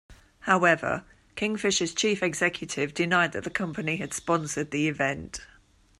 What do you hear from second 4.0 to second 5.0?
sponsored the